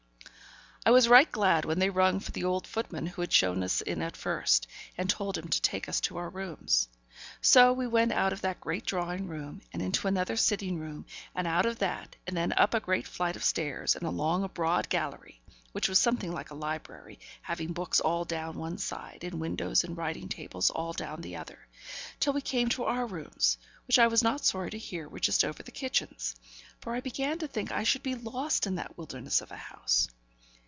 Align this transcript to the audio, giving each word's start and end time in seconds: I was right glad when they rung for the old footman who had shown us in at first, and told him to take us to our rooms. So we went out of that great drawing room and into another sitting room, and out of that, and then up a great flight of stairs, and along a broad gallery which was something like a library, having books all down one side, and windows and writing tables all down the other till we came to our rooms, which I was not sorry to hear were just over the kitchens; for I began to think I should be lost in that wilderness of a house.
I 0.83 0.89
was 0.89 1.07
right 1.07 1.31
glad 1.31 1.63
when 1.63 1.77
they 1.77 1.91
rung 1.91 2.19
for 2.19 2.31
the 2.31 2.43
old 2.43 2.65
footman 2.65 3.05
who 3.05 3.21
had 3.21 3.31
shown 3.31 3.61
us 3.61 3.81
in 3.81 4.01
at 4.01 4.17
first, 4.17 4.65
and 4.97 5.07
told 5.07 5.37
him 5.37 5.47
to 5.47 5.61
take 5.61 5.87
us 5.87 6.01
to 6.01 6.17
our 6.17 6.27
rooms. 6.27 6.89
So 7.39 7.71
we 7.71 7.85
went 7.85 8.11
out 8.13 8.33
of 8.33 8.41
that 8.41 8.59
great 8.59 8.83
drawing 8.83 9.27
room 9.27 9.61
and 9.71 9.79
into 9.79 10.07
another 10.07 10.35
sitting 10.35 10.79
room, 10.79 11.05
and 11.35 11.45
out 11.45 11.67
of 11.67 11.77
that, 11.79 12.15
and 12.25 12.35
then 12.35 12.51
up 12.53 12.73
a 12.73 12.79
great 12.79 13.05
flight 13.05 13.35
of 13.35 13.43
stairs, 13.43 13.95
and 13.95 14.07
along 14.07 14.43
a 14.43 14.49
broad 14.49 14.89
gallery 14.89 15.39
which 15.71 15.87
was 15.87 15.99
something 15.99 16.31
like 16.31 16.49
a 16.49 16.55
library, 16.55 17.19
having 17.43 17.73
books 17.73 17.99
all 17.99 18.25
down 18.25 18.57
one 18.57 18.79
side, 18.79 19.19
and 19.21 19.39
windows 19.39 19.83
and 19.83 19.95
writing 19.95 20.29
tables 20.29 20.71
all 20.71 20.93
down 20.93 21.21
the 21.21 21.35
other 21.35 21.59
till 22.19 22.33
we 22.33 22.41
came 22.41 22.69
to 22.69 22.85
our 22.85 23.05
rooms, 23.05 23.55
which 23.85 23.99
I 23.99 24.07
was 24.07 24.23
not 24.23 24.45
sorry 24.45 24.71
to 24.71 24.79
hear 24.79 25.07
were 25.07 25.19
just 25.19 25.43
over 25.45 25.61
the 25.61 25.71
kitchens; 25.71 26.35
for 26.79 26.95
I 26.95 27.01
began 27.01 27.37
to 27.37 27.47
think 27.47 27.71
I 27.71 27.83
should 27.83 28.01
be 28.03 28.15
lost 28.15 28.65
in 28.65 28.73
that 28.75 28.97
wilderness 28.97 29.41
of 29.41 29.51
a 29.51 29.57
house. 29.57 30.07